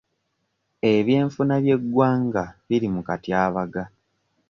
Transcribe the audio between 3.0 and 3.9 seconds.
katyabaga.